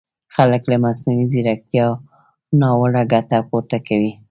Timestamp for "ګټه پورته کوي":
3.13-4.11